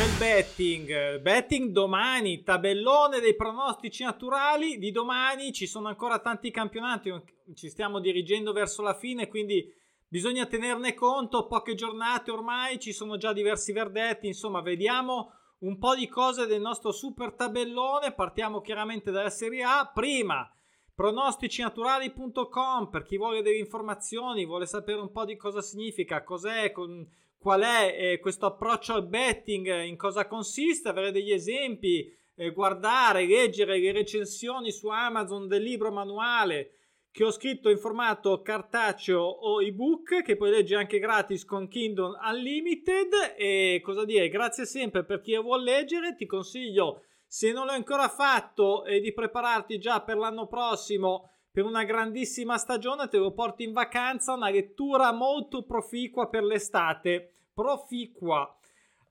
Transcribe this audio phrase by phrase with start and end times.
[0.00, 1.18] c'è il betting.
[1.18, 5.52] Betting domani, tabellone dei pronostici naturali di domani.
[5.52, 7.12] Ci sono ancora tanti campionati,
[7.54, 9.62] ci stiamo dirigendo verso la fine, quindi
[10.08, 11.46] bisogna tenerne conto.
[11.46, 14.26] Poche giornate ormai, ci sono già diversi verdetti.
[14.26, 18.14] Insomma, vediamo un po' di cose del nostro super tabellone.
[18.14, 19.90] Partiamo chiaramente dalla Serie A.
[19.92, 20.50] Prima
[20.94, 27.06] pronosticinaturali.com per chi vuole delle informazioni, vuole sapere un po' di cosa significa, cos'è, con,
[27.40, 33.26] qual è eh, questo approccio al betting, in cosa consiste, avere degli esempi, eh, guardare,
[33.26, 36.72] leggere le recensioni su Amazon del libro manuale
[37.10, 42.18] che ho scritto in formato cartaceo o ebook che puoi leggere anche gratis con Kindle
[42.30, 43.34] Unlimited.
[43.36, 48.08] E cosa dire, grazie sempre per chi vuole leggere, ti consiglio se non l'hai ancora
[48.08, 53.64] fatto e di prepararti già per l'anno prossimo per una grandissima stagione, te lo porti
[53.64, 57.34] in vacanza, una lettura molto proficua per l'estate.
[57.52, 58.56] Proficua.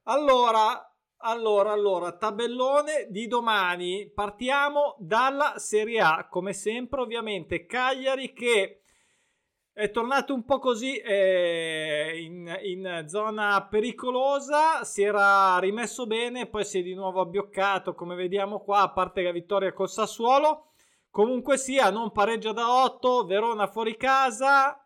[0.04, 4.10] Allora, allora, allora, tabellone di domani.
[4.10, 7.66] Partiamo dalla Serie A, come sempre, ovviamente.
[7.66, 8.84] Cagliari che
[9.74, 16.66] è tornato un po' così eh, in, in, zona pericolosa, si era rimesso bene, poi
[16.66, 20.69] si è di nuovo abbioccato, come vediamo qua, a parte la vittoria col Sassuolo.
[21.10, 24.80] Comunque sia, non pareggia da 8, Verona fuori casa.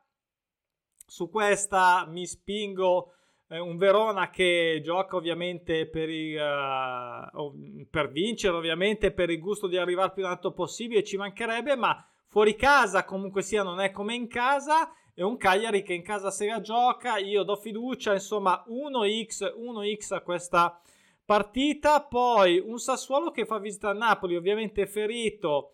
[1.06, 3.14] Su questa mi spingo
[3.50, 9.68] eh, un Verona che gioca ovviamente per, il, uh, per vincere, ovviamente per il gusto
[9.68, 13.92] di arrivare più in alto possibile, ci mancherebbe, ma fuori casa comunque sia non è
[13.92, 18.14] come in casa è un Cagliari che in casa se la gioca io do fiducia
[18.14, 20.82] insomma 1x 1x a questa
[21.24, 25.74] partita poi un Sassuolo che fa visita a Napoli ovviamente ferito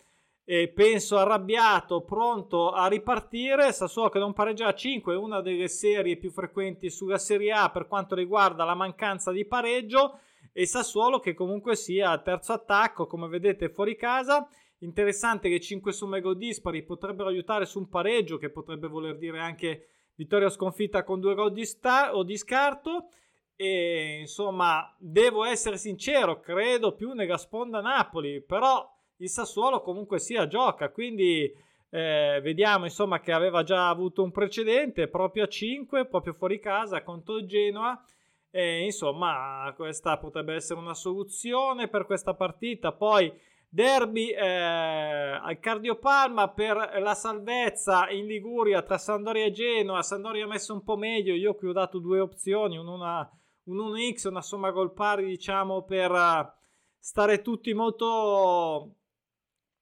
[0.73, 3.71] penso arrabbiato pronto a ripartire.
[3.71, 7.69] Sassuolo che non pareggia a 5 è una delle serie più frequenti sulla Serie A
[7.69, 10.21] per quanto riguarda la mancanza di pareggio.
[10.51, 14.49] E Sassuolo che comunque sia terzo attacco come vedete fuori casa.
[14.79, 19.39] Interessante che 5 somme gol dispari potrebbero aiutare su un pareggio, che potrebbe voler dire
[19.39, 23.09] anche vittoria sconfitta con due gol di sta- o di scarto.
[23.55, 30.47] E insomma, devo essere sincero, credo più nella sponda Napoli, però il Sassuolo comunque sia
[30.47, 31.51] gioca, quindi
[31.91, 37.03] eh, vediamo insomma che aveva già avuto un precedente proprio a 5, proprio fuori casa
[37.03, 38.03] contro il Genoa.
[38.51, 42.91] E insomma, questa potrebbe essere una soluzione per questa partita.
[42.91, 43.31] Poi
[43.67, 50.01] Derby eh, al Cardiopalma per la salvezza in Liguria tra Sandoria e Genoa.
[50.01, 51.35] Sandoria ha messo un po' meglio.
[51.35, 53.29] Io qui ho dato due opzioni: una,
[53.65, 56.49] un 1x, una somma gol pari, diciamo, per uh,
[56.97, 58.95] stare tutti molto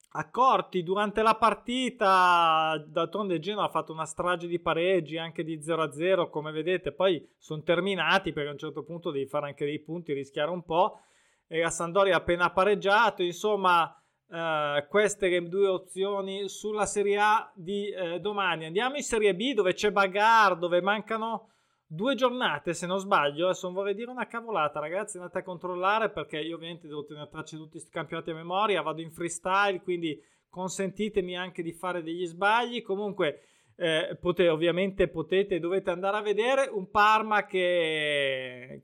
[0.09, 2.83] accorti durante la partita.
[2.87, 6.91] D'altronde Genoa ha fatto una strage di pareggi anche di 0-0, come vedete.
[6.91, 10.63] Poi sono terminati perché a un certo punto devi fare anche dei punti, rischiare un
[10.63, 10.99] po'
[11.47, 13.23] e la Sandoria ha appena pareggiato.
[13.23, 13.91] Insomma,
[14.29, 18.65] eh, queste due opzioni sulla Serie A di eh, domani.
[18.65, 21.51] Andiamo in Serie B dove c'è Bagar, dove mancano
[21.87, 23.45] due giornate se non sbaglio.
[23.45, 25.17] Adesso non vorrei dire una cavolata, ragazzi.
[25.17, 28.81] Andate a controllare perché io ovviamente devo tenere traccia di tutti questi campionati a memoria.
[28.81, 32.81] Vado in freestyle, quindi consentitemi anche di fare degli sbagli.
[32.81, 33.43] Comunque.
[33.79, 38.81] Eh, potete, ovviamente potete dovete andare a vedere un Parma che,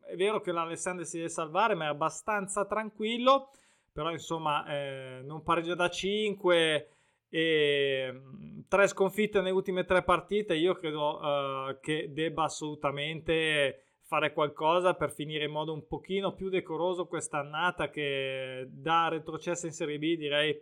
[0.00, 3.50] è vero che l'Alessandria si deve salvare, ma è abbastanza tranquillo.
[3.90, 6.88] Però, insomma, eh, non pareggia da 5
[7.34, 8.20] e
[8.68, 10.54] 3 mm, sconfitte nelle ultime 3 partite.
[10.54, 16.48] Io credo uh, che debba assolutamente fare qualcosa per finire in modo un pochino più
[16.48, 20.56] decoroso quest'annata che da retrocessa in Serie B direi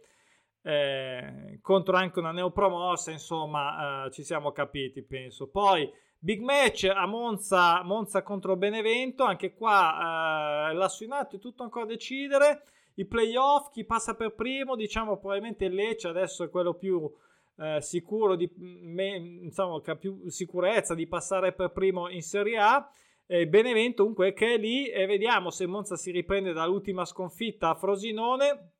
[0.62, 7.04] eh, contro anche una neopromossa insomma eh, ci siamo capiti penso poi Big match a
[7.04, 12.62] Monza, Monza contro Benevento, anche qua eh, lassù in alto è tutto ancora da decidere.
[12.94, 17.10] I playoff, chi passa per primo, diciamo probabilmente il Lecce adesso è quello più
[17.56, 22.58] eh, sicuro, di, me, insomma, che ha più sicurezza di passare per primo in Serie
[22.58, 22.92] A.
[23.26, 27.74] Eh, Benevento comunque che è lì e vediamo se Monza si riprende dall'ultima sconfitta a
[27.74, 28.72] Frosinone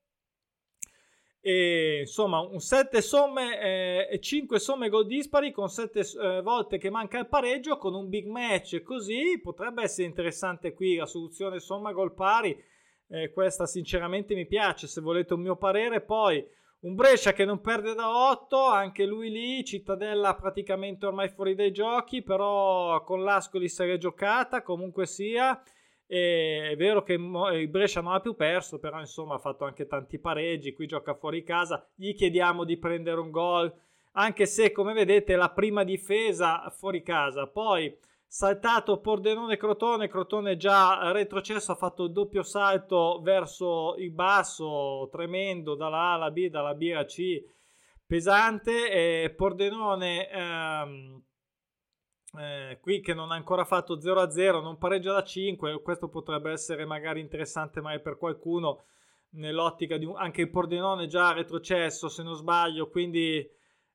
[1.45, 6.79] e, insomma, un 7 somme eh, e 5 somme gol dispari con 7 eh, volte
[6.79, 11.59] che manca il pareggio con un big match così potrebbe essere interessante qui la soluzione
[11.59, 12.57] somma gol pari
[13.13, 16.01] eh, questa sinceramente mi piace se volete un mio parere.
[16.01, 16.43] Poi
[16.81, 21.71] un Brescia che non perde da 8 anche lui lì Cittadella praticamente ormai fuori dai
[21.71, 25.63] giochi però con l'Ascoli se l'è giocata comunque sia.
[26.07, 29.87] E è vero che il Brescia non ha più perso, però insomma ha fatto anche
[29.87, 33.73] tanti pareggi, qui gioca fuori casa, gli chiediamo di prendere un gol,
[34.13, 37.97] anche se come vedete la prima difesa fuori casa, poi
[38.33, 45.75] saltato Pordenone Crotone, Crotone già retrocesso, ha fatto il doppio salto verso il basso, tremendo,
[45.75, 47.45] dalla A alla B, dalla B alla C,
[48.07, 51.23] pesante, e Pordenone ehm,
[52.39, 56.87] eh, qui che non ha ancora fatto 0-0, non pareggia da 5, questo potrebbe essere
[56.87, 58.85] magari interessante mai per qualcuno
[59.33, 63.47] nell'ottica di un, anche il Pordenone già retrocesso se non sbaglio, quindi...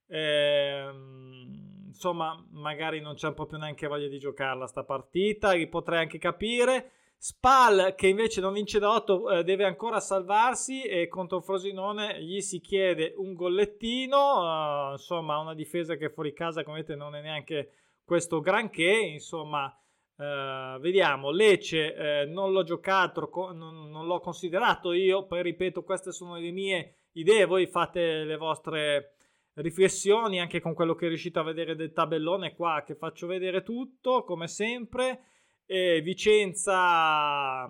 [0.09, 1.66] Ehm,
[1.97, 6.91] insomma, magari non c'è proprio neanche voglia di giocarla sta partita, li potrei anche capire.
[7.19, 12.39] Spal, che invece non vince da 8, eh, deve ancora salvarsi e contro Frosinone gli
[12.41, 17.21] si chiede un gollettino, uh, insomma, una difesa che fuori casa, come vedete, non è
[17.21, 17.71] neanche
[18.05, 25.25] questo granché, insomma, uh, vediamo, Lecce eh, non l'ho giocato, non, non l'ho considerato io,
[25.25, 29.16] poi ripeto, queste sono le mie idee, voi fate le vostre
[29.57, 34.23] riflessioni anche con quello che riuscite a vedere del tabellone qua che faccio vedere tutto
[34.23, 35.21] come sempre.
[35.65, 37.69] E Vicenza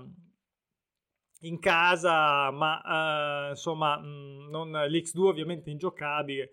[1.41, 6.51] in casa ma eh, insomma mh, non, l'X2 ovviamente ingiocabile.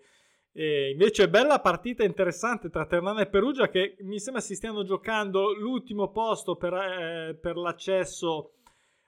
[0.51, 5.53] E invece bella partita interessante tra Ternana e Perugia che mi sembra si stiano giocando
[5.53, 8.54] l'ultimo posto per, eh, per l'accesso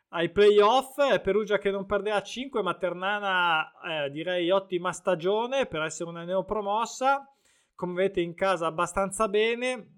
[0.09, 0.95] ai playoff.
[1.21, 6.23] Perugia che non perde a 5, ma Ternana eh, direi ottima stagione per essere una
[6.23, 7.29] neopromossa.
[7.75, 9.93] Come vedete in casa abbastanza bene.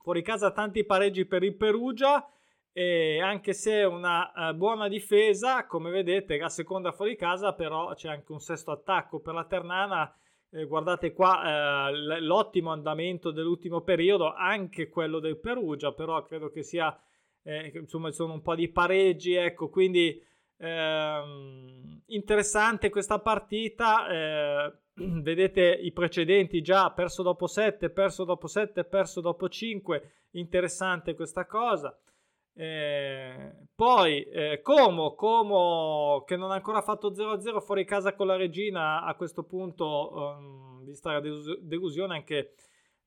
[0.00, 2.26] Fuori casa tanti pareggi per il Perugia.
[2.72, 8.08] E anche se una uh, buona difesa, come vedete, la seconda fuori casa, però c'è
[8.08, 10.14] anche un sesto attacco per la Ternana.
[10.50, 16.62] Eh, guardate qua eh, l'ottimo andamento dell'ultimo periodo, anche quello del Perugia, però credo che
[16.62, 16.96] sia
[17.48, 20.22] eh, insomma sono un po' di pareggi, ecco, quindi
[20.58, 24.72] ehm, interessante questa partita, eh,
[25.22, 31.46] vedete i precedenti già, perso dopo 7, perso dopo 7, perso dopo 5, interessante questa
[31.46, 31.98] cosa.
[32.52, 38.36] Eh, poi eh, Como, Como che non ha ancora fatto 0-0 fuori casa con la
[38.36, 42.54] regina a questo punto um, vista la delusione anche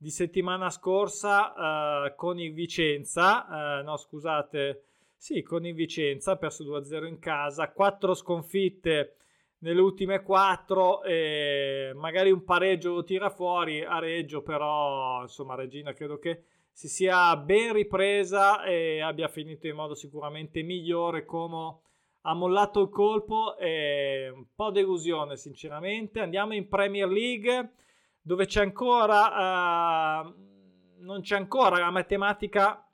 [0.01, 6.63] di settimana scorsa uh, con il Vicenza, uh, no scusate, sì, con il Vicenza, perso
[6.63, 9.17] 2-0 in casa, 4 sconfitte
[9.59, 15.93] nelle ultime 4 e magari un pareggio lo tira fuori a Reggio, però insomma Regina
[15.93, 21.77] credo che si sia ben ripresa e abbia finito in modo sicuramente migliore come
[22.21, 26.21] ha mollato il colpo e un po' delusione sinceramente.
[26.21, 27.73] Andiamo in Premier League
[28.21, 30.33] dove c'è ancora, uh,
[30.99, 32.85] non c'è ancora la matematica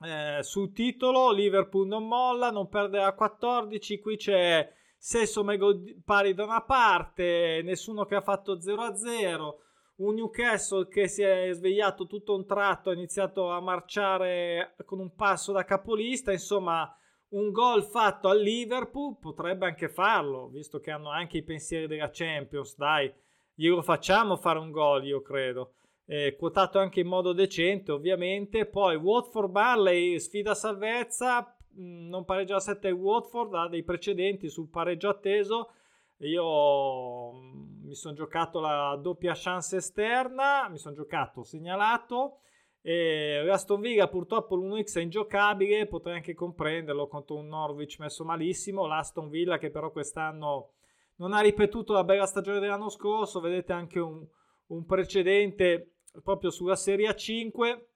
[0.00, 6.34] eh, sul titolo, Liverpool non molla, non perde a 14, qui c'è Sesso Mego pari
[6.34, 9.54] da una parte, nessuno che ha fatto 0-0,
[9.96, 15.14] un Newcastle che si è svegliato tutto un tratto, ha iniziato a marciare con un
[15.14, 16.92] passo da capolista, insomma
[17.30, 22.10] un gol fatto al Liverpool potrebbe anche farlo, visto che hanno anche i pensieri della
[22.10, 23.12] Champions, dai
[23.58, 25.72] glielo facciamo fare un gol, io credo.
[26.06, 28.66] Eh, quotato anche in modo decente, ovviamente.
[28.66, 34.68] Poi Watford Barley sfida salvezza, mm, non pareggia a 7 Watford, ha dei precedenti sul
[34.68, 35.72] pareggio atteso.
[36.18, 42.38] Io mm, mi sono giocato la doppia chance esterna, mi sono giocato segnalato.
[42.80, 48.86] E Aston Villa purtroppo l'1x è ingiocabile, potrei anche comprenderlo contro un Norwich messo malissimo.
[48.86, 50.74] L'Aston Villa che però quest'anno
[51.18, 54.26] non ha ripetuto la bella stagione dell'anno scorso, vedete anche un,
[54.66, 57.86] un precedente proprio sulla Serie A5,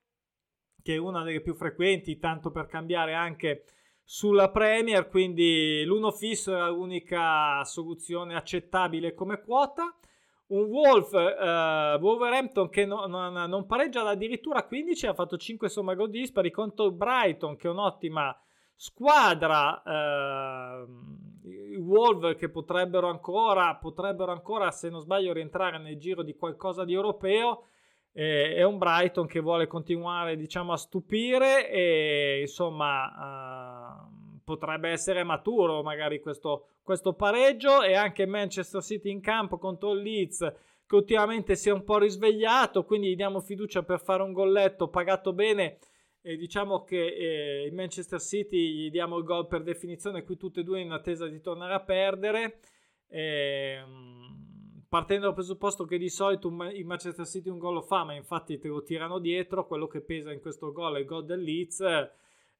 [0.82, 3.64] che è una delle più frequenti, tanto per cambiare anche
[4.04, 9.96] sulla Premier, quindi l'uno fisso era l'unica soluzione accettabile come quota.
[10.48, 15.94] Un Wolf, uh, Wolverhampton che no, non, non pareggia addirittura 15, ha fatto 5 somma
[15.94, 18.36] gol dispari contro Brighton, che è un'ottima
[18.74, 19.82] squadra.
[19.84, 26.34] Uh, i Wolves che potrebbero ancora, potrebbero ancora, se non sbaglio, rientrare nel giro di
[26.34, 27.66] qualcosa di europeo.
[28.12, 35.22] Eh, è un Brighton che vuole continuare, diciamo, a stupire e insomma uh, potrebbe essere
[35.22, 40.54] maturo magari questo, questo pareggio e anche Manchester City in campo contro il Leeds
[40.86, 44.88] che ultimamente si è un po' risvegliato, quindi gli diamo fiducia per fare un golletto
[44.88, 45.78] pagato bene
[46.22, 50.60] e diciamo che eh, in Manchester City gli diamo il gol per definizione, qui tutte
[50.60, 52.60] e due in attesa di tornare a perdere.
[53.08, 53.82] E,
[54.88, 58.58] partendo dal presupposto che di solito in Manchester City un gol lo fa, ma infatti
[58.58, 61.80] te lo tirano dietro, quello che pesa in questo gol è il gol del Leeds,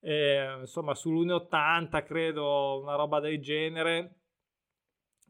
[0.01, 4.15] eh, insomma sull'1,80 credo, una roba del genere,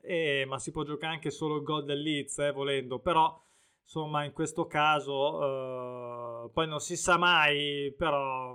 [0.00, 3.41] eh, ma si può giocare anche solo il gol del Leeds, eh, volendo, però
[3.82, 8.54] insomma in questo caso eh, poi non si sa mai, però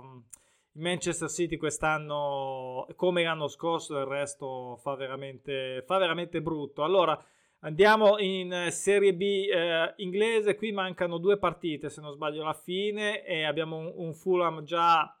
[0.78, 6.84] il Manchester City quest'anno, come l'anno scorso, del resto fa veramente, fa veramente brutto.
[6.84, 7.20] Allora,
[7.60, 10.54] andiamo in Serie B eh, inglese.
[10.54, 13.24] Qui mancano due partite, se non sbaglio, alla fine.
[13.24, 15.17] E abbiamo un, un Fulham già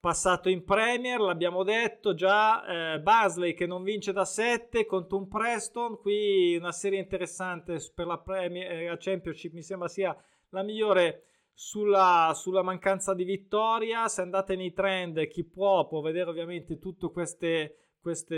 [0.00, 2.94] passato in Premier, l'abbiamo detto già.
[2.94, 5.98] Eh, Basley che non vince da 7 contro un Preston.
[5.98, 10.16] Qui una serie interessante per la, Premier, eh, la Championship, mi sembra sia
[10.48, 14.08] la migliore sulla, sulla, mancanza di vittoria.
[14.08, 17.04] Se andate nei trend, chi può può vedere ovviamente tutti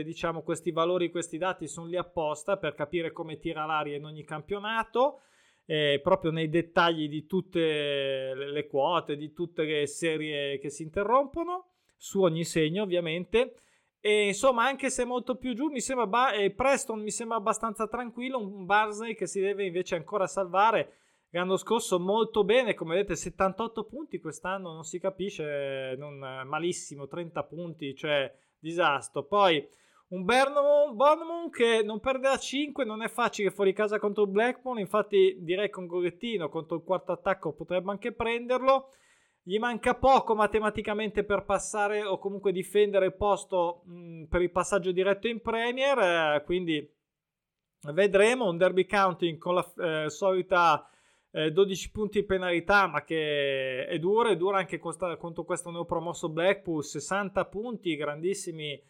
[0.03, 4.25] diciamo, questi valori, questi dati sono lì apposta per capire come tira l'aria in ogni
[4.25, 5.21] campionato.
[5.65, 11.69] Eh, proprio nei dettagli di tutte le, quote, di tutte le serie che si interrompono,
[11.97, 13.57] su ogni segno ovviamente.
[14.01, 17.87] E insomma, anche se molto più giù, mi sembra ba- eh, Preston mi sembra abbastanza
[17.87, 18.39] tranquillo.
[18.39, 20.97] Un Barnsley che si deve invece ancora salvare
[21.35, 27.43] L'anno scorso molto bene, come vedete 78 punti, quest'anno non si capisce, non, malissimo, 30
[27.45, 29.25] punti, cioè disastro.
[29.25, 29.67] Poi
[30.13, 34.79] un Bournemouth che non perde a 5, non è facile fuori casa contro il Blackburn,
[34.79, 38.91] infatti direi che un golettino contro il quarto attacco potrebbe anche prenderlo.
[39.43, 44.93] Gli manca poco matematicamente per passare o comunque difendere il posto mh, per il passaggio
[44.93, 46.89] diretto in Premier, eh, quindi
[47.91, 50.89] vedremo un derby counting con la eh, solita
[51.33, 56.29] eh, 12 punti di penalità, ma che è dura, è dura anche contro questo neopromosso
[56.29, 58.81] Blackpool, 60 punti, grandissimi,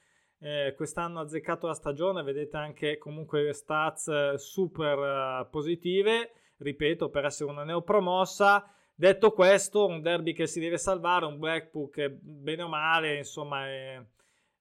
[0.42, 7.08] eh, quest'anno ha azzeccato la stagione, vedete anche comunque stats eh, super uh, positive, ripeto,
[7.10, 8.68] per essere una neopromossa.
[8.94, 13.66] Detto questo, un derby che si deve salvare, un Blackpool che bene o male, insomma,
[13.68, 14.04] è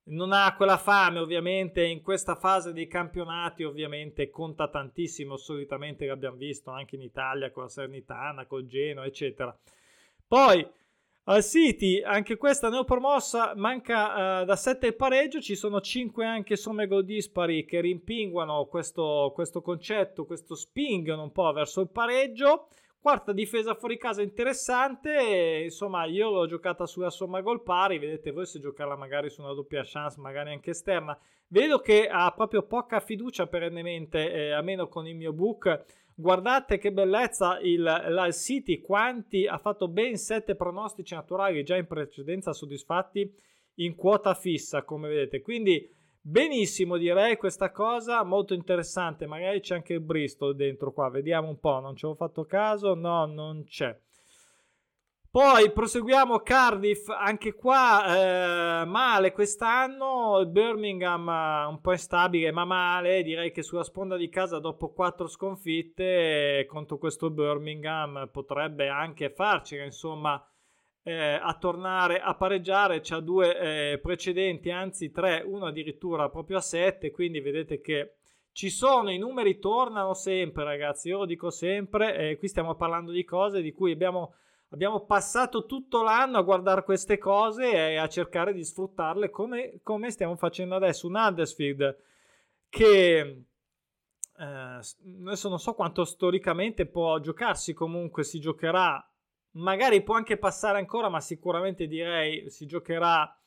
[0.03, 1.83] non ha quella fame ovviamente.
[1.83, 5.37] In questa fase dei campionati ovviamente conta tantissimo.
[5.37, 9.55] Solitamente l'abbiamo visto anche in Italia con la Sernitana, col Genoa eccetera.
[10.27, 10.67] Poi
[11.25, 16.55] al City anche questa neopromossa manca uh, da 7 il pareggio ci sono 5 anche
[16.55, 22.67] somme gol dispari che rimpinguano questo, questo concetto questo spingono un po' verso il pareggio
[23.01, 28.45] Quarta difesa fuori casa interessante, insomma io l'ho giocata sulla somma gol pari, vedete voi
[28.45, 31.17] se giocarla magari su una doppia chance, magari anche esterna.
[31.47, 35.83] Vedo che ha proprio poca fiducia perennemente, eh, almeno con il mio book.
[36.15, 41.87] Guardate che bellezza il, la City, quanti ha fatto ben 7 pronostici naturali già in
[41.87, 43.33] precedenza soddisfatti
[43.75, 45.41] in quota fissa, come vedete.
[45.41, 49.25] Quindi Benissimo, direi questa cosa molto interessante.
[49.25, 51.09] Magari c'è anche il Bristol dentro qua.
[51.09, 51.79] Vediamo un po'.
[51.79, 52.93] Non ci ho fatto caso.
[52.93, 53.97] No, non c'è.
[55.31, 63.23] Poi proseguiamo Cardiff, anche qua eh, male quest'anno, Birmingham eh, un po' instabile ma male,
[63.23, 69.29] direi che sulla sponda di casa dopo quattro sconfitte eh, contro questo Birmingham potrebbe anche
[69.29, 70.45] farcela, insomma
[71.03, 76.61] eh, a tornare a pareggiare, c'ha due eh, precedenti, anzi tre, uno addirittura proprio a
[76.61, 78.15] sette, quindi vedete che
[78.51, 83.11] ci sono, i numeri tornano sempre ragazzi, io lo dico sempre, eh, qui stiamo parlando
[83.11, 84.33] di cose di cui abbiamo,
[84.71, 90.11] abbiamo passato tutto l'anno a guardare queste cose e a cercare di sfruttarle come, come
[90.11, 91.97] stiamo facendo adesso, un Huddersfield
[92.69, 99.05] che eh, adesso non so quanto storicamente può giocarsi, comunque si giocherà
[99.53, 103.37] magari può anche passare ancora, ma sicuramente direi si giocherà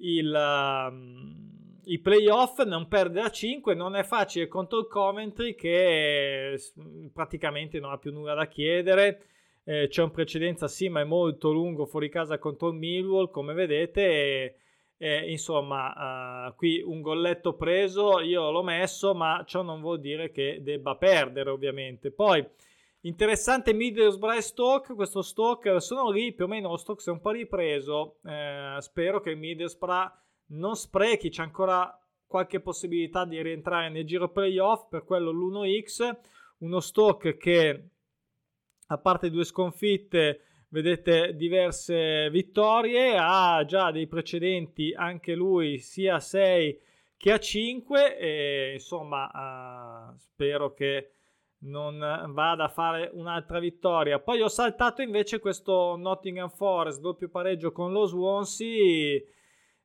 [0.00, 6.58] il, uh, i playoff, non perde a 5, non è facile contro il Coventry che
[7.12, 9.26] praticamente non ha più nulla da chiedere.
[9.68, 13.52] Eh, c'è un precedenza sì, ma è molto lungo fuori casa contro il Millwall, come
[13.52, 14.00] vedete.
[14.00, 14.56] E,
[14.96, 20.30] e, insomma, uh, qui un golletto preso, io l'ho messo, ma ciò non vuol dire
[20.30, 22.10] che debba perdere, ovviamente.
[22.10, 22.42] Poi
[23.02, 27.12] Interessante Middlesbrough e Stoke, questo Stoke sono lì più o meno, lo Stoke si è
[27.12, 30.12] un po' ripreso, eh, spero che Middlesbrough
[30.46, 31.96] non sprechi, c'è ancora
[32.26, 36.16] qualche possibilità di rientrare nel giro playoff, per quello l'1x,
[36.58, 37.90] uno Stoke che
[38.88, 40.40] a parte due sconfitte
[40.70, 46.80] vedete diverse vittorie, ha già dei precedenti anche lui sia a 6
[47.16, 51.12] che a 5 e insomma uh, spero che
[51.60, 51.98] non
[52.32, 54.20] vada a fare un'altra vittoria.
[54.20, 59.20] Poi ho saltato invece questo Nottingham Forest doppio pareggio con lo Swansea.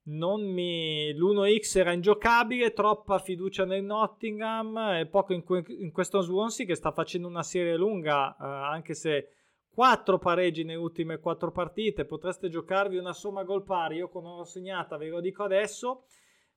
[0.05, 1.13] Mi...
[1.13, 5.63] L'1x era ingiocabile, troppa fiducia nel Nottingham e poco in, que...
[5.67, 9.29] in questo Swansea che sta facendo una serie lunga, eh, anche se
[9.74, 12.05] quattro pareggi nelle ultime quattro partite.
[12.05, 13.98] Potreste giocarvi una somma gol pari.
[13.98, 16.05] Io con l'ho segnata, ve lo dico adesso.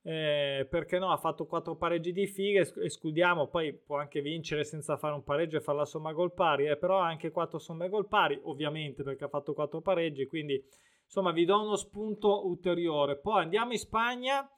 [0.09, 4.97] eh, perché no, ha fatto quattro pareggi di fila, escludiamo, poi può anche vincere senza
[4.97, 7.89] fare un pareggio e fare la somma gol pari, eh, però ha anche quattro somme
[7.89, 10.63] gol pari, ovviamente perché ha fatto quattro pareggi, quindi
[11.07, 13.19] insomma vi do uno spunto ulteriore.
[13.19, 14.49] Poi andiamo in Spagna,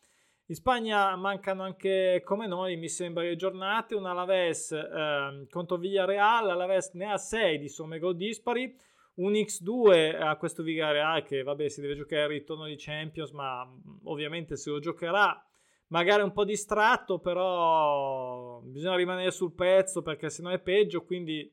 [0.47, 6.51] in Spagna mancano anche come noi, mi sembra, le giornate, un Alaves eh, contro Villarreal,
[6.51, 8.75] Alaves ne ha 6 di somme gol dispari,
[9.17, 13.65] un X2 a questo Villarreal che vabbè si deve giocare il ritorno di Champions ma
[13.65, 15.43] mm, ovviamente se lo giocherà
[15.89, 21.05] magari un po' distratto però bisogna rimanere sul pezzo perché sennò è peggio.
[21.05, 21.53] Quindi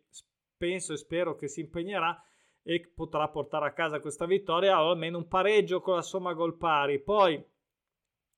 [0.57, 2.17] penso e spero che si impegnerà
[2.67, 6.57] e potrà portare a casa questa vittoria o almeno un pareggio con la somma gol
[6.57, 6.99] pari.
[6.99, 7.41] Poi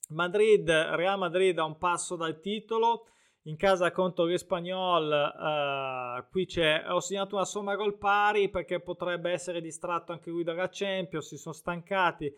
[0.10, 3.08] Madrid Real Madrid ha un passo dal titolo.
[3.44, 9.32] In casa contro l'Espagnol, uh, qui c'è, ho segnato una somma gol pari perché potrebbe
[9.32, 12.30] essere distratto anche lui dalla Champions, si sono stancati,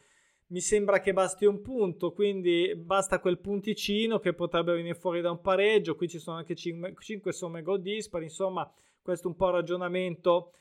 [0.50, 5.31] mi sembra che basti un punto, quindi basta quel punticino che potrebbe venire fuori da
[5.31, 9.36] un pareggio, qui ci sono anche 5, 5 somme gol dispari, insomma questo è un
[9.36, 10.51] po' il ragionamento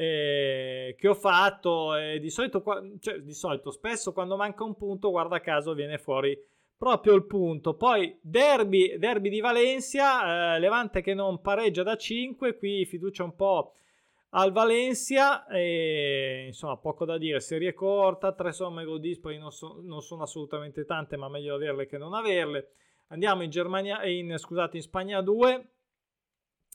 [0.00, 2.62] eh, che ho fatto, e di solito,
[3.00, 6.42] cioè, di solito spesso quando manca un punto, guarda caso, viene fuori
[6.78, 7.74] proprio il punto.
[7.74, 13.34] Poi derby, derby di Valencia, eh, Levante che non pareggia da 5, qui fiducia un
[13.36, 13.74] po'
[14.30, 19.80] al Valencia e insomma poco da dire, serie corta, tre somme gol dispari non, so,
[19.82, 22.70] non, sono assolutamente tante, ma meglio averle che non averle.
[23.08, 25.68] Andiamo in Germania in scusate in Spagna 2.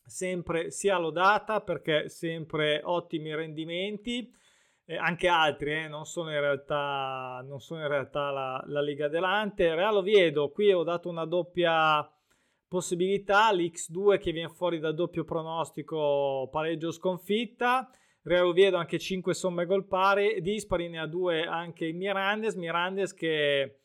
[0.06, 4.32] Sempre sia lodata perché sempre ottimi rendimenti
[4.86, 9.08] eh, anche altri, eh, non sono in realtà, non sono in realtà la, la Liga
[9.08, 9.74] Delante.
[9.74, 12.08] Real Oviedo, qui ho dato una doppia
[12.68, 17.90] possibilità, l'X2 che viene fuori dal doppio pronostico pareggio sconfitta.
[18.24, 23.80] Real Oviedo anche 5 somme gol pari, dispari ne ha 2 anche Mirandes, Mirandes che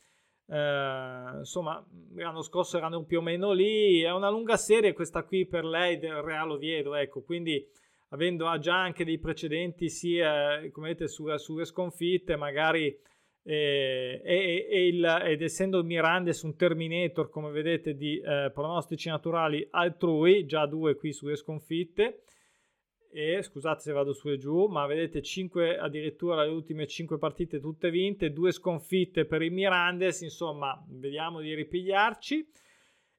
[0.50, 5.46] eh, insomma l'anno scorso erano più o meno lì, è una lunga serie questa qui
[5.46, 7.64] per lei del Real Oviedo, ecco, quindi
[8.08, 12.86] avendo già anche dei precedenti sia come vedete sulle, sulle sconfitte magari
[13.42, 19.66] eh, e, e il, ed essendo Mirandes un Terminator come vedete di eh, pronostici naturali
[19.70, 22.24] altrui già due qui sulle sconfitte
[23.12, 27.60] e scusate se vado su e giù ma vedete 5 addirittura le ultime 5 partite
[27.60, 32.46] tutte vinte due sconfitte per il Mirandes insomma vediamo di ripigliarci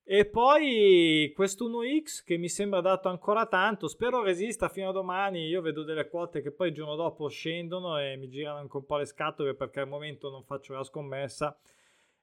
[0.04, 5.48] e poi questo 1x che mi sembra dato ancora tanto, spero resista fino a domani.
[5.48, 8.86] Io vedo delle quote che poi il giorno dopo scendono e mi girano anche un
[8.86, 11.58] po' le scatole perché al momento non faccio la scommessa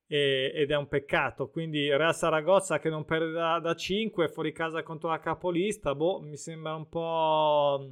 [0.08, 1.48] e, ed è un peccato.
[1.50, 6.20] Quindi Real Saragozza che non perde da, da 5 fuori casa contro la capolista, boh,
[6.20, 7.88] mi sembra un po'.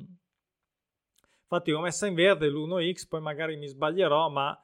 [1.43, 4.59] Infatti l'ho messa in verde l'1x, poi magari mi sbaglierò, ma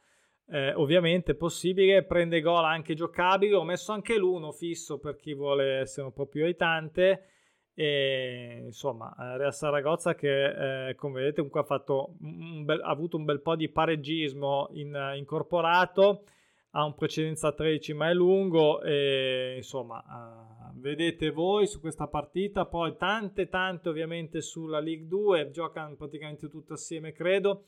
[0.46, 5.78] eh, ovviamente possibile, prende gol anche giocabile, ho messo anche l'uno fisso per chi vuole
[5.78, 7.26] essere un po' più aiutante
[7.74, 11.82] e insomma eh, Real Saragozza che eh, come vedete comunque ha,
[12.18, 16.24] bel, ha avuto un bel po' di pareggismo in, incorporato
[16.74, 22.66] ha un precedenza 13 ma è lungo e insomma uh, vedete voi su questa partita
[22.66, 27.64] poi tante tante ovviamente sulla League 2 giocano praticamente tutte assieme credo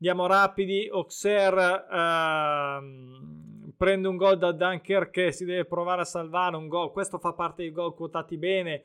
[0.00, 0.88] Andiamo rapidi.
[0.88, 6.92] Auxerre ehm, prende un gol da Dunker che si deve provare a salvare un gol.
[6.92, 8.84] Questo fa parte dei gol quotati bene.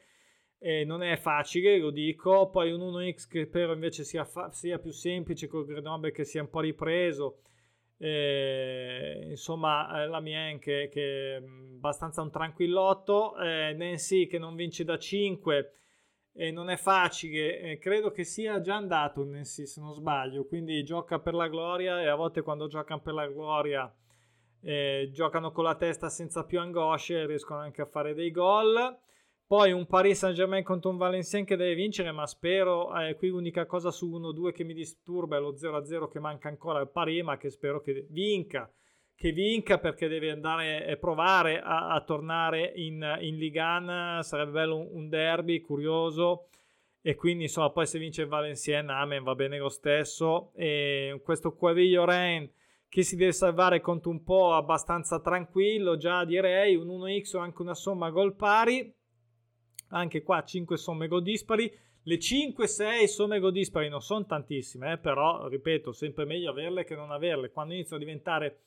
[0.57, 2.49] E non è facile, lo dico.
[2.49, 6.41] Poi un 1x che però invece sia, fa- sia più semplice con Grenoble che sia
[6.41, 7.41] un po' ripreso.
[8.03, 13.37] Eh, insomma, eh, la Mien che, che è abbastanza un tranquillotto.
[13.37, 15.71] Eh, Nancy che non vince da 5
[16.33, 20.83] e non è facile, eh, credo che sia già andato Nancy se non sbaglio, quindi
[20.83, 23.93] gioca per la gloria e a volte quando giocano per la gloria
[24.61, 28.97] eh, giocano con la testa senza più angosce e riescono anche a fare dei gol.
[29.45, 33.29] Poi un Paris Saint Germain contro un Valenciennes che deve vincere, ma spero, eh, qui
[33.29, 37.23] l'unica cosa su 1-2 che mi disturba è lo 0-0 che manca ancora al Paris,
[37.23, 38.71] ma che spero che vinca
[39.15, 44.21] che vinca perché deve andare e provare a, a tornare in, in Ligan.
[44.21, 46.47] Sarebbe bello un, un, derby curioso.
[47.01, 50.51] E quindi insomma, poi se vince Valenciennes, amen, va bene lo stesso.
[50.55, 52.49] E questo Quaviglio Rain
[52.87, 57.61] che si deve salvare contro un po' abbastanza tranquillo, già direi un 1x o anche
[57.61, 58.93] una somma gol pari.
[59.93, 61.71] Anche qua 5 somme gol dispari.
[62.05, 66.95] Le 5-6 somme gol dispari non sono tantissime, eh, però ripeto, sempre meglio averle che
[66.95, 67.51] non averle.
[67.51, 68.59] Quando iniziano a diventare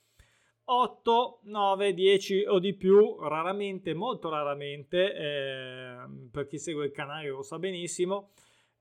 [0.65, 5.97] 8, 9, 10 o di più, raramente, molto raramente, eh,
[6.31, 8.31] per chi segue il canale lo sa benissimo,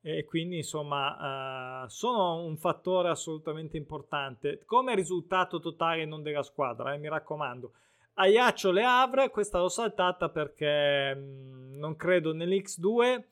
[0.01, 6.93] e quindi insomma eh, sono un fattore assolutamente importante come risultato totale non della squadra,
[6.93, 7.71] eh, mi raccomando.
[8.17, 13.23] Aiaccio Le Havre, questa l'ho saltata perché mh, mm, non credo nell'X2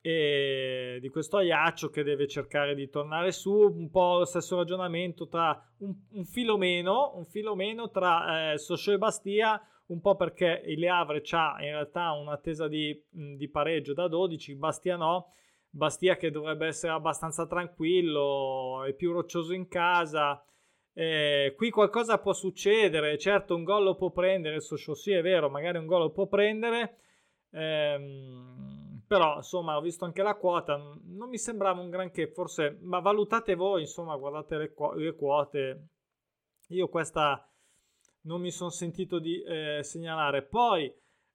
[0.00, 5.26] e di questo Aiaccio che deve cercare di tornare su, un po' lo stesso ragionamento
[5.26, 10.14] tra un, un filo meno, un filo meno tra eh, Socio e Bastia, un po'
[10.14, 14.96] perché il Le Havre ha in realtà un'attesa di, mm, di pareggio da 12, Bastia
[14.96, 15.32] no,
[15.68, 20.40] Bastia che dovrebbe essere abbastanza tranquillo, è più roccioso in casa,
[21.00, 25.22] eh, qui qualcosa può succedere, certo un gol lo può prendere, il Socio sì è
[25.22, 26.98] vero, magari un gol lo può prendere,
[27.52, 32.98] ehm, però insomma ho visto anche la quota, non mi sembrava un granché, forse, ma
[32.98, 35.88] valutate voi, insomma guardate le, le quote,
[36.68, 37.50] io questa
[38.24, 40.42] non mi sono sentito di eh, segnalare.
[40.42, 40.92] Poi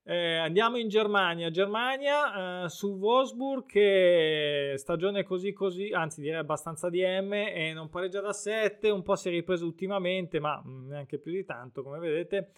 [0.07, 1.49] eh, andiamo in Germania.
[1.49, 7.89] Germania eh, su Wolfsburg che stagione così così, anzi direi abbastanza di M e non
[7.89, 11.97] pareggia da 7, un po' si è ripreso ultimamente, ma neanche più di tanto come
[11.97, 12.51] vedete.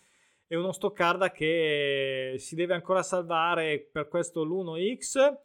[0.46, 5.38] È uno Stoccarda che si deve ancora salvare per questo l'1x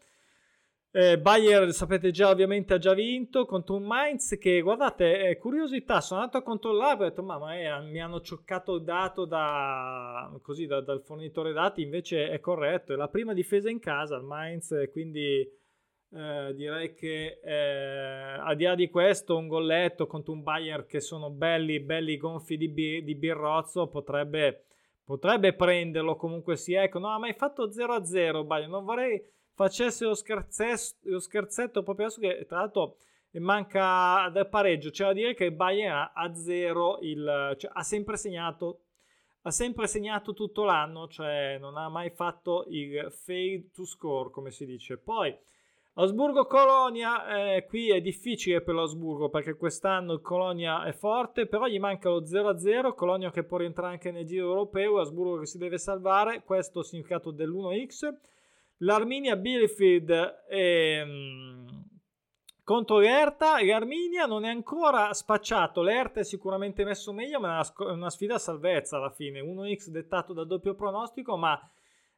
[0.95, 6.03] eh, Bayer, sapete già, ovviamente ha già vinto contro un Mainz che, guardate, eh, curiosità,
[6.03, 10.67] sono andato a controllare ho detto, ma eh, mi hanno cioccato il dato da, così,
[10.67, 14.91] da, dal fornitore dati, invece è corretto, è la prima difesa in casa il Mainz,
[14.93, 15.49] quindi
[16.15, 21.01] eh, direi che eh, al di là di questo un golletto contro un Bayer che
[21.01, 24.67] sono belli, belli gonfi di, bi- di birrozzo potrebbe,
[25.03, 30.13] potrebbe prenderlo comunque sia, ecco, no, ha mai fatto 0-0 Bayer, non vorrei facesse lo,
[30.13, 32.97] lo scherzetto proprio adesso che tra l'altro
[33.41, 38.17] manca del pareggio c'è da dire che il Bayern a zero il, cioè, ha sempre
[38.17, 38.81] segnato
[39.43, 44.51] ha sempre segnato tutto l'anno cioè non ha mai fatto il fade to score come
[44.51, 44.99] si dice.
[44.99, 45.35] Poi
[45.95, 51.67] Asburgo Colonia eh, qui è difficile per l'Asburgo perché quest'anno il Colonia è forte però
[51.67, 55.59] gli manca lo 0-0 Colonia che può rientrare anche nel giro europeo Asburgo che si
[55.59, 58.15] deve salvare questo significato dell'1x
[58.83, 61.85] l'Arminia Bielefeld ehm,
[62.63, 63.63] contro l'Erta.
[63.63, 65.83] L'Arminia non è ancora spacciato.
[65.83, 69.41] L'Erta è sicuramente messo meglio, ma è una, sfida a salvezza alla fine.
[69.41, 71.59] 1x dettato dal doppio pronostico, ma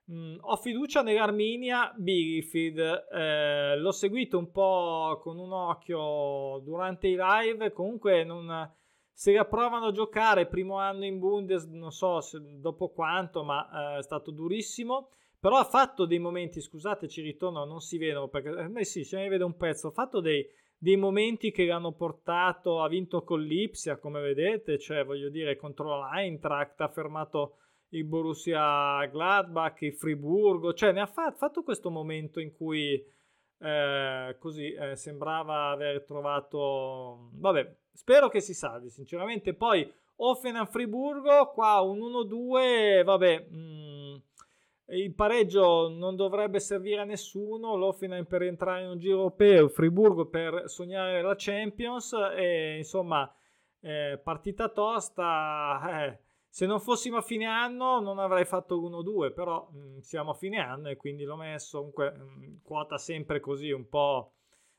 [0.04, 3.08] mh, ho fiducia nell'Arminia Bielefeld.
[3.12, 7.72] Eh, l'ho seguito un po' con un occhio durante i live.
[7.72, 8.72] Comunque non
[9.16, 13.94] se la provano a giocare primo anno in Bundes, non so se, dopo quanto, ma
[13.94, 15.10] eh, è stato durissimo.
[15.44, 19.18] Però ha fatto dei momenti, scusate, ci ritorno, non si vedono perché me sì, se
[19.18, 19.88] ne vede un pezzo.
[19.88, 20.42] Ha fatto dei,
[20.78, 25.98] dei momenti che l'hanno portato, ha vinto con l'Ipsia, come vedete, cioè voglio dire contro
[25.98, 27.58] l'Eintracht, ha fermato
[27.90, 33.04] il Borussia Gladbach, il Friburgo, cioè ne ha fa- fatto questo momento in cui
[33.58, 39.52] eh, così eh, sembrava aver trovato, vabbè, spero che si salvi sinceramente.
[39.52, 43.46] Poi Offenham Friburgo, qua un 1-2, vabbè.
[43.50, 43.83] Mh, mm,
[44.88, 50.26] il pareggio non dovrebbe servire a nessuno, l'Offenheim per entrare in un giro europeo, Friburgo
[50.26, 53.32] per sognare la Champions e insomma
[53.80, 56.04] eh, partita tosta.
[56.04, 56.18] Eh,
[56.48, 60.34] se non fossimo a fine anno non avrei fatto 1-2, però mh, mm, siamo a
[60.34, 64.34] fine anno e quindi l'ho messo comunque mh, mm, quota sempre così un po'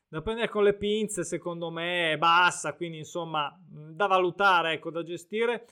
[0.08, 4.90] da prendere con le pinze, secondo me è bassa, quindi insomma mh, da valutare, ecco,
[4.90, 5.66] da gestire.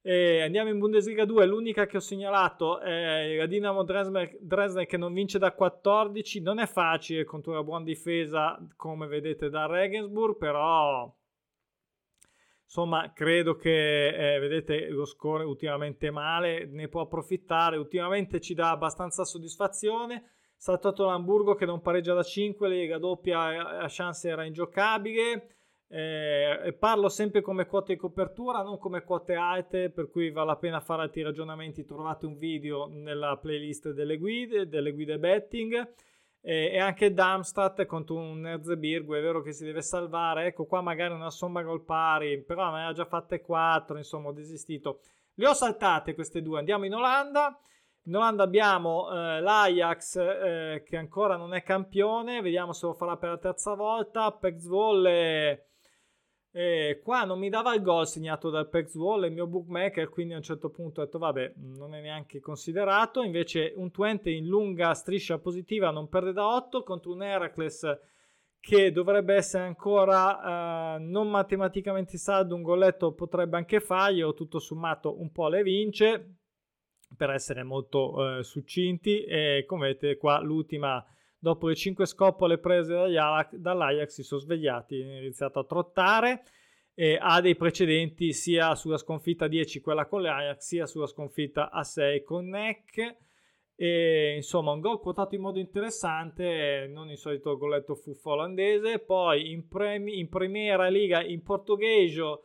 [0.00, 5.12] E andiamo in Bundesliga 2, l'unica che ho segnalato è la Dinamo Dresden, che non
[5.12, 11.12] vince da 14, non è facile contro una buona difesa come vedete da Regensburg, però
[12.62, 18.70] insomma credo che eh, vedete lo score ultimamente male, ne può approfittare, ultimamente ci dà
[18.70, 25.57] abbastanza soddisfazione, saltato l'Hamburgo che non pareggia da 5, la doppia la chance era ingiocabile,
[25.90, 30.56] eh, parlo sempre come quote di copertura, non come quote alte, per cui vale la
[30.56, 31.84] pena fare altri ragionamenti.
[31.84, 35.92] Trovate un video nella playlist delle guide, delle guide betting.
[36.40, 40.46] Eh, e anche Darmstadt contro un Erzebirgo è vero che si deve salvare.
[40.46, 44.32] Ecco qua magari una somma gol pari, però ne ha già fatte 4, insomma ho
[44.32, 45.00] desistito.
[45.34, 46.58] Le ho saltate queste due.
[46.58, 47.58] Andiamo in Olanda.
[48.04, 53.16] In Olanda abbiamo eh, l'Ajax eh, che ancora non è campione, vediamo se lo farà
[53.16, 54.32] per la terza volta.
[54.32, 55.64] Pex Volle
[56.58, 60.34] e qua non mi dava il gol segnato dal Pex Wall il mio bookmaker, quindi
[60.34, 63.22] a un certo punto ho detto vabbè, non è neanche considerato.
[63.22, 68.00] Invece un Twente in lunga striscia positiva non perde da 8 contro un Heracles
[68.58, 75.20] che dovrebbe essere ancora uh, non matematicamente saldo, un golletto potrebbe anche farglielo, tutto sommato
[75.20, 76.38] un po' le vince
[77.16, 81.06] per essere molto uh, succinti e come vedete qua l'ultima
[81.38, 82.94] dopo le 5 scoppole prese
[83.52, 86.42] dall'Ajax si sono svegliati, hanno iniziato a trottare
[87.20, 92.24] ha dei precedenti sia sulla sconfitta 10 quella con l'Ajax sia sulla sconfitta a 6
[92.24, 93.16] con NEC
[93.76, 98.98] e, insomma un gol quotato in modo interessante non il solito golletto fuffo olandese.
[98.98, 102.40] Poi in, premi, in Primera Liga in Portoghese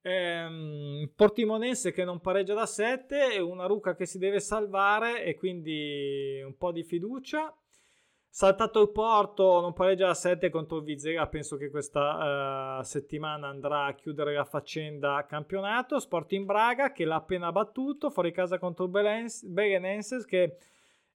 [0.00, 5.34] ehm, Portimonense che non pareggia da 7 e una Ruca che si deve salvare e
[5.34, 7.54] quindi un po' di fiducia
[8.34, 11.26] Saltato il Porto, non pareggia a 7 contro il Vizera.
[11.26, 15.98] Penso che questa uh, settimana andrà a chiudere la faccenda campionato.
[15.98, 20.56] Sporting Braga che l'ha appena battuto fuori casa contro Belenenses che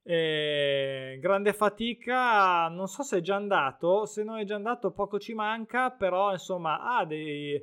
[0.04, 2.68] eh, grande fatica.
[2.68, 4.06] Non so se è già andato.
[4.06, 5.90] Se non è già andato, poco ci manca.
[5.90, 7.60] Però insomma ha dei,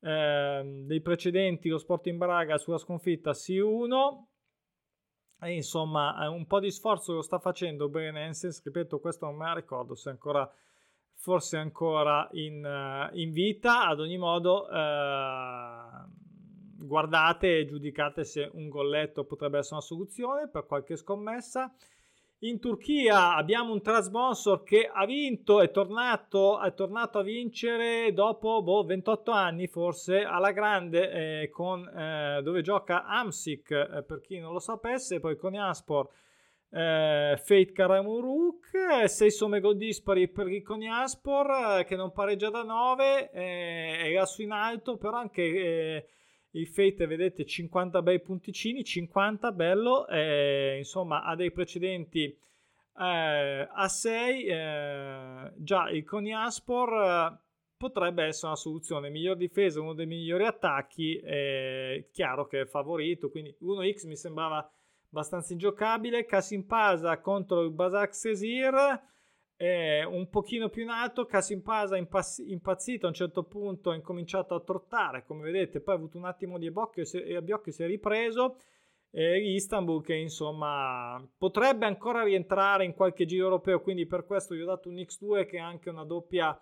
[0.00, 1.68] eh, dei precedenti.
[1.68, 4.26] Lo Sporting Braga sulla sconfitta C1
[5.40, 9.54] e insomma, un po' di sforzo lo sta facendo Berenenses, ripeto, questo non me la
[9.54, 10.50] ricordo se ancora,
[11.14, 13.86] forse ancora in, uh, in vita.
[13.86, 20.66] Ad ogni modo, uh, guardate e giudicate se un golletto potrebbe essere una soluzione per
[20.66, 21.72] qualche scommessa.
[22.42, 28.62] In Turchia abbiamo un trasbonsor che ha vinto, è tornato, è tornato a vincere dopo
[28.62, 31.10] boh, 28 anni forse alla grande
[31.42, 36.08] eh, con, eh, dove gioca Amsik eh, per chi non lo sapesse, poi con Jaspor
[36.70, 43.32] eh, Fate Karamuruk, 6 somme gol dispari per Iconiaspor eh, che non pareggia da 9,
[43.32, 46.08] eh, era su in alto però anche eh,
[46.58, 53.88] il Fate vedete 50 bei punticini 50 bello eh, insomma ha dei precedenti eh, a
[53.88, 57.38] 6 eh, già il Coniaspor eh,
[57.76, 63.30] potrebbe essere una soluzione miglior difesa uno dei migliori attacchi eh, chiaro che è favorito
[63.30, 64.70] quindi 1x mi sembrava
[65.10, 66.26] abbastanza ingiocabile.
[66.26, 69.02] Casimpasa contro il Basak Sesir
[69.60, 74.54] eh, un pochino più in alto, Casimpasa impass- impazzito a un certo punto ha incominciato
[74.54, 77.86] a trottare, come vedete, poi ha avuto un attimo di abbocchio e abbiocchio si è
[77.86, 78.60] ripreso.
[79.10, 84.60] E Istanbul che insomma potrebbe ancora rientrare in qualche giro europeo, quindi per questo gli
[84.60, 86.56] ho dato un X2 che è anche una doppia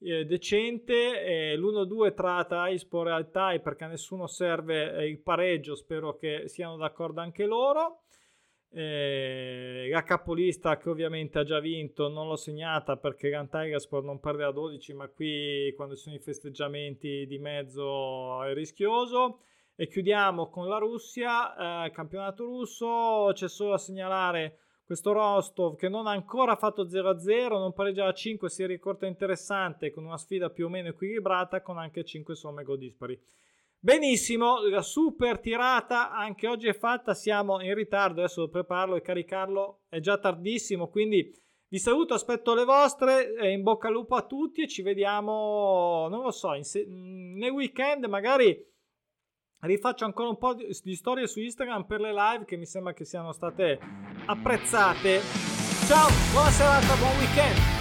[0.00, 1.22] eh, decente.
[1.22, 6.48] Eh, l'1-2 tra Taispor e Altai perché a nessuno serve eh, il pareggio, spero che
[6.48, 8.00] siano d'accordo anche loro.
[8.72, 14.20] Eh, la capolista che ovviamente ha già vinto non l'ho segnata perché Gran Tigersport non
[14.20, 19.40] perde a 12 ma qui quando ci sono i festeggiamenti di mezzo è rischioso.
[19.74, 23.30] E chiudiamo con la Russia eh, campionato russo.
[23.32, 24.58] C'è solo a segnalare
[24.90, 29.06] questo Rostov che non ha ancora fatto 0-0 non pareggia a 5 si è ricorta
[29.06, 33.16] interessante con una sfida più o meno equilibrata con anche 5 somme gol dispari
[33.82, 39.84] Benissimo, la super tirata anche oggi è fatta, siamo in ritardo, adesso prepararlo e caricarlo,
[39.88, 41.34] è già tardissimo, quindi
[41.66, 46.20] vi saluto, aspetto le vostre, in bocca al lupo a tutti e ci vediamo, non
[46.20, 48.54] lo so, se- nel weekend magari
[49.60, 53.06] rifaccio ancora un po' di storie su Instagram per le live che mi sembra che
[53.06, 53.78] siano state
[54.26, 55.20] apprezzate.
[55.86, 57.79] Ciao, buona serata, buon weekend!